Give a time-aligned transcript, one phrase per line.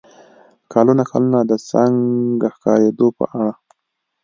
[0.71, 3.53] کلونه کلونه د "څنګه ښکارېدو" په اړه